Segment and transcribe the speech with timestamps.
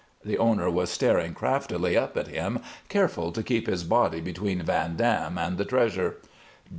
[0.25, 4.95] The owner was staring craftily up at him, careful to keep his body between Van
[4.95, 6.15] Dam and the treasure.